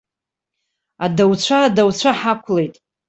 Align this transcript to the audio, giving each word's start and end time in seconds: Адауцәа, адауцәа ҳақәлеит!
Адауцәа, 1.05 1.57
адауцәа 1.67 2.11
ҳақәлеит! 2.19 2.75